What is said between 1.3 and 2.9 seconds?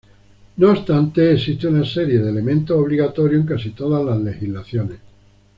existen una serie de elementos